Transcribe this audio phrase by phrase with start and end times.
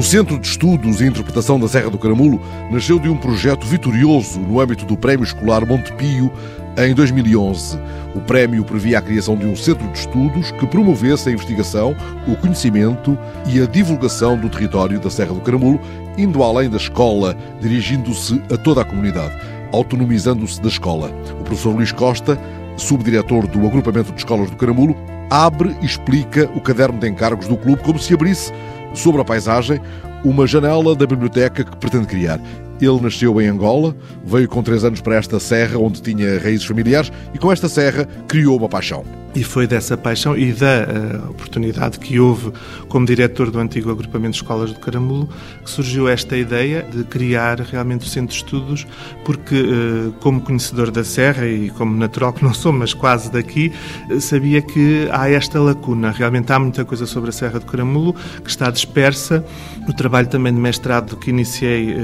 [0.00, 2.40] O Centro de Estudos e Interpretação da Serra do Caramulo
[2.70, 6.32] nasceu de um projeto vitorioso no âmbito do Prémio Escolar Montepio
[6.78, 7.78] em 2011.
[8.14, 11.94] O prémio previa a criação de um centro de estudos que promovesse a investigação,
[12.26, 15.78] o conhecimento e a divulgação do território da Serra do Caramulo,
[16.16, 19.38] indo além da escola, dirigindo-se a toda a comunidade,
[19.70, 21.10] autonomizando-se da escola.
[21.38, 22.40] O professor Luís Costa,
[22.74, 24.96] subdiretor do Agrupamento de Escolas do Caramulo,
[25.28, 28.50] abre e explica o caderno de encargos do clube como se abrisse
[28.94, 29.80] sobre a paisagem,
[30.24, 32.40] uma janela da biblioteca que pretende criar.
[32.80, 37.12] Ele nasceu em Angola, veio com três anos para esta serra, onde tinha raízes familiares,
[37.34, 39.19] e com esta serra criou uma paixão.
[39.32, 42.52] E foi dessa paixão e da uh, oportunidade que houve
[42.88, 45.28] como diretor do antigo agrupamento de escolas do Caramulo
[45.62, 48.86] que surgiu esta ideia de criar realmente o centro de estudos,
[49.24, 53.72] porque, uh, como conhecedor da Serra e como natural que não sou, mas quase daqui,
[54.10, 56.10] uh, sabia que há esta lacuna.
[56.10, 59.44] Realmente há muita coisa sobre a Serra do Caramulo que está dispersa.
[59.86, 61.96] No trabalho também de mestrado que iniciei,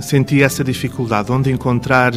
[0.00, 2.12] senti essa dificuldade, onde encontrar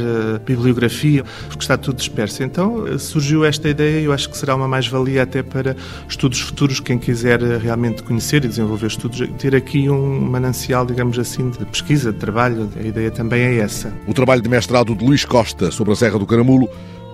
[0.46, 2.44] bibliografia, porque está tudo disperso.
[2.44, 5.76] Então surgiu esta ideia e eu acho que será será uma mais-valia até para
[6.08, 11.52] estudos futuros, quem quiser realmente conhecer e desenvolver estudos, ter aqui um manancial, digamos assim,
[11.52, 12.68] de pesquisa, de trabalho.
[12.76, 13.94] A ideia também é essa.
[14.08, 16.68] O trabalho de mestrado de Luís Costa sobre a Serra do Caramulo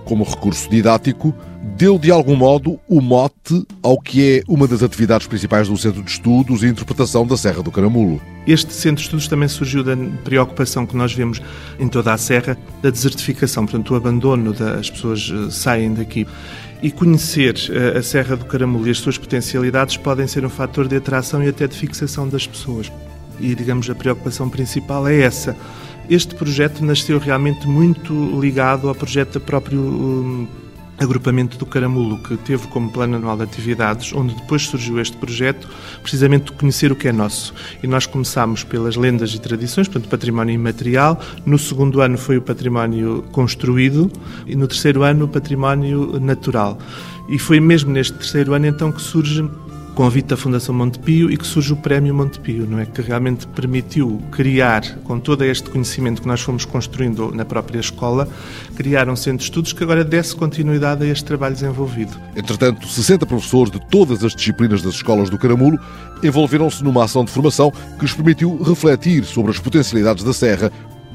[0.06, 1.34] como recurso didático,
[1.76, 6.02] deu de algum modo o mote ao que é uma das atividades principais do Centro
[6.02, 8.22] de Estudos e Interpretação da Serra do Caramulo.
[8.46, 11.42] Este Centro de Estudos também surgiu da preocupação que nós vemos
[11.78, 16.26] em toda a Serra da desertificação, portanto, o abandono das pessoas eh, saem daqui.
[16.80, 20.86] E conhecer eh, a Serra do Caramulo e as suas potencialidades podem ser um fator
[20.86, 22.90] de atração e até de fixação das pessoas.
[23.40, 25.56] E, digamos, a preocupação principal é essa
[26.08, 30.46] este projeto nasceu realmente muito ligado ao projeto do próprio um,
[30.98, 35.68] agrupamento do Caramulo, que teve como plano anual de atividades, onde depois surgiu este projeto,
[36.00, 37.52] precisamente conhecer o que é nosso.
[37.82, 41.20] E nós começámos pelas lendas e tradições, portanto, património imaterial.
[41.44, 44.10] No segundo ano foi o património construído
[44.46, 46.78] e no terceiro ano o património natural.
[47.28, 49.42] E foi mesmo neste terceiro ano então que surge
[49.96, 52.84] convite da Fundação Montepio e que surge o Prémio Montepio, não é?
[52.84, 58.28] Que realmente permitiu criar, com todo este conhecimento que nós fomos construindo na própria escola,
[58.76, 62.12] criar um centro de estudos que agora desse continuidade a este trabalho desenvolvido.
[62.36, 65.78] Entretanto, 60 professores de todas as disciplinas das escolas do Caramulo
[66.22, 70.70] envolveram-se numa ação de formação que lhes permitiu refletir sobre as potencialidades da Serra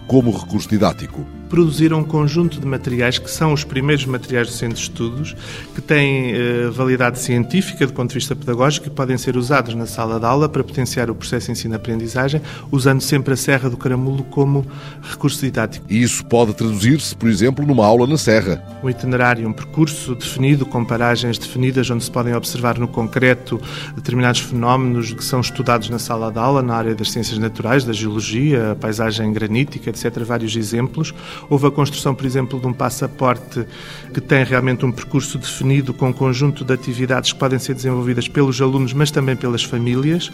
[0.07, 4.77] como recurso didático produziram um conjunto de materiais que são os primeiros materiais do Centro
[4.77, 5.35] de Estudos,
[5.75, 9.85] que têm eh, validade científica do ponto de vista pedagógico e podem ser usados na
[9.85, 12.41] sala de aula para potenciar o processo de ensino-aprendizagem,
[12.71, 14.65] usando sempre a Serra do Caramulo como
[15.01, 15.85] recurso didático.
[15.89, 18.63] E isso pode traduzir-se, por exemplo, numa aula na Serra.
[18.81, 23.59] Um itinerário, um percurso definido, com paragens definidas, onde se podem observar no concreto
[23.93, 27.91] determinados fenómenos que são estudados na sala de aula, na área das ciências naturais, da
[27.91, 30.23] geologia, a paisagem granítica, etc.
[30.23, 31.13] Vários exemplos
[31.49, 33.65] Houve a construção, por exemplo, de um passaporte
[34.13, 38.27] que tem realmente um percurso definido com um conjunto de atividades que podem ser desenvolvidas
[38.27, 40.31] pelos alunos, mas também pelas famílias.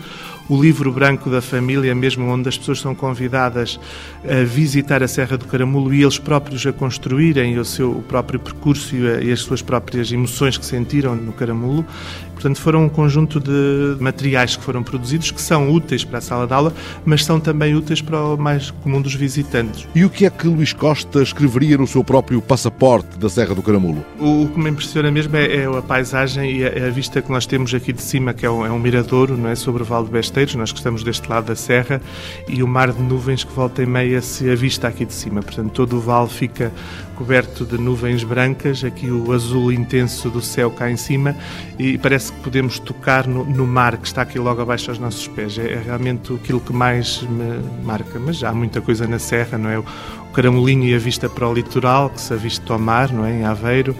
[0.50, 3.80] O livro branco da família, mesmo onde as pessoas são convidadas
[4.24, 8.96] a visitar a Serra do Caramulo e eles próprios a construírem o seu próprio percurso
[8.96, 11.86] e as suas próprias emoções que sentiram no Caramulo.
[12.34, 16.46] Portanto, foram um conjunto de materiais que foram produzidos que são úteis para a sala
[16.46, 16.72] de aula,
[17.04, 19.88] mas são também úteis para o mais comum dos visitantes.
[19.96, 23.62] E o que é que Luís Costa escreveria no seu próprio passaporte da Serra do
[23.62, 24.06] Caramulo?
[24.20, 27.46] O, que me impressiona mesmo é, é a paisagem e a, a, vista que nós
[27.46, 29.56] temos aqui de cima, que é um, é um miradouro, não é?
[29.56, 32.02] Sobre o Vale de Besteiros, nós que estamos deste lado da serra,
[32.48, 35.42] e o mar de nuvens que volta e meia se avista aqui de cima.
[35.42, 36.72] Portanto, todo o vale fica
[37.16, 41.36] coberto de nuvens brancas, aqui o azul intenso do céu cá em cima,
[41.80, 45.28] e parece que podemos tocar no, no mar que está aqui logo abaixo aos nossos
[45.28, 45.58] pés.
[45.58, 48.20] É, é, realmente aquilo que mais me marca.
[48.20, 49.84] Mas há muita coisa na serra, não é?
[50.30, 53.32] O, caramolinho e a vista para o litoral, que se avista ao mar, não é?
[53.32, 53.96] Em Aveiro.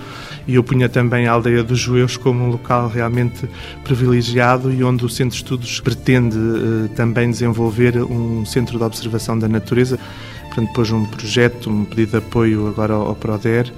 [0.48, 3.48] E eu punha também a aldeia dos Jueus como um local realmente
[3.84, 9.38] privilegiado e onde o Centro de Estudos pretende uh, também desenvolver um centro de observação
[9.38, 10.00] da natureza
[10.58, 13.72] portanto, pôs um projeto, um pedido de apoio agora ao, PRODER,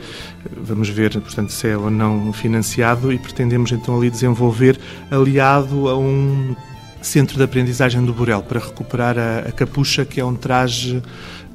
[0.57, 4.79] vamos ver, portanto, se é ou não financiado e pretendemos então ali desenvolver
[5.11, 6.55] aliado a um
[7.01, 11.01] centro de aprendizagem do Borel para recuperar a, a capucha, que é um traje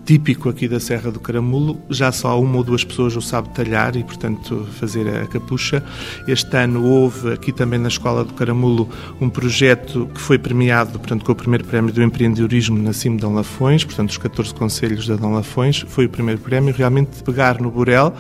[0.05, 1.81] típico aqui da Serra do Caramulo.
[1.89, 5.83] Já só uma ou duas pessoas o sabe talhar e, portanto, fazer a capucha.
[6.29, 8.89] Este ano houve aqui também na Escola do Caramulo
[9.21, 13.35] um projeto que foi premiado, portanto, com o primeiro prémio do empreendedorismo na CIM Dom
[13.35, 15.85] Lafões, portanto, os 14 conselhos da Dom Lafões.
[15.89, 18.15] Foi o primeiro prémio, realmente, pegar no burel,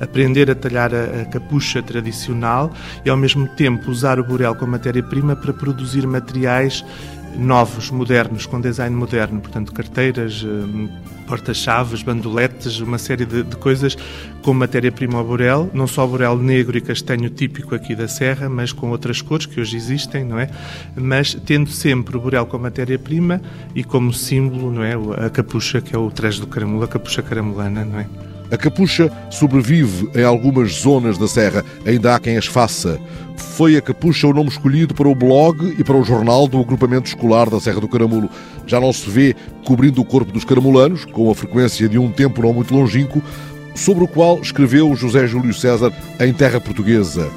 [0.00, 2.70] aprender a talhar a, a capucha tradicional
[3.04, 6.84] e, ao mesmo tempo, usar o burel como matéria-prima para produzir materiais
[7.36, 10.88] novos, modernos, com design moderno, portanto, carteiras, hum,
[11.30, 13.96] porta-chaves, bandoletes, uma série de, de coisas
[14.42, 18.72] com matéria-prima ao burel, não só burel negro e castanho típico aqui da Serra, mas
[18.72, 20.50] com outras cores que hoje existem, não é?
[20.96, 23.40] Mas tendo sempre o burel como matéria-prima
[23.76, 24.94] e como símbolo, não é?
[25.24, 28.29] A capucha, que é o traje do caramulo, a capucha caramulana, não é?
[28.50, 32.98] A capucha sobrevive em algumas zonas da Serra, ainda há quem as faça.
[33.36, 37.08] Foi a capucha o nome escolhido para o blog e para o jornal do agrupamento
[37.08, 38.28] escolar da Serra do Caramulo.
[38.66, 42.42] Já não se vê cobrindo o corpo dos caramulanos, com a frequência de um tempo
[42.42, 43.22] não muito longínquo,
[43.74, 47.30] sobre o qual escreveu José Júlio César em terra portuguesa.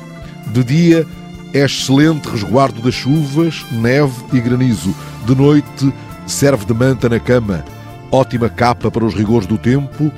[0.47, 1.05] De dia
[1.53, 4.95] é excelente resguardo das chuvas, neve e granizo.
[5.27, 5.93] De noite
[6.25, 7.63] serve de manta na cama.
[8.11, 10.11] Ótima capa para os rigores do tempo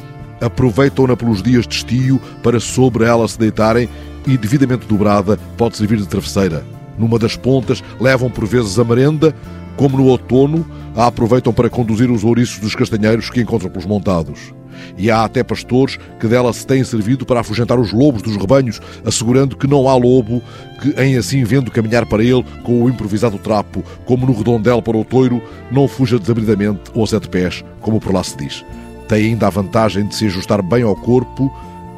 [0.46, 3.90] aproveitam-na pelos dias de estio para sobre ela se deitarem
[4.28, 6.64] e, devidamente dobrada, pode servir de travesseira.
[6.98, 9.36] Numa das pontas levam por vezes a merenda,
[9.76, 10.66] como no outono,
[10.96, 14.54] a aproveitam para conduzir os ouriços dos castanheiros que encontram pelos montados.
[14.98, 18.82] E há até pastores que dela se têm servido para afugentar os lobos dos rebanhos,
[19.06, 20.42] assegurando que não há lobo
[20.82, 24.98] que, em assim vendo caminhar para ele com o improvisado trapo, como no redondel para
[24.98, 28.64] o toiro, não fuja desabridamente ou a sete pés, como por lá se diz
[29.08, 31.52] tem ainda a vantagem de se ajustar bem ao corpo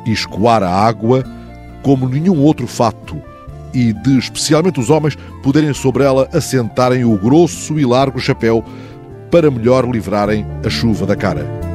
[0.06, 1.24] e escoar a água
[1.82, 3.22] como nenhum outro fato
[3.74, 8.64] e de, especialmente os homens, poderem sobre ela assentarem o grosso e largo chapéu
[9.30, 11.67] para melhor livrarem a chuva da cara.